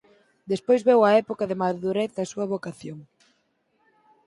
[0.51, 2.99] Despois veu a época de madurez da súa vocación.